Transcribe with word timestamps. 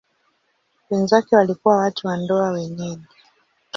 Wenzake 0.89 1.35
walikuwa 1.35 1.77
watu 1.77 2.07
wa 2.07 2.17
ndoa 2.17 2.49
wenyeji. 2.49 3.07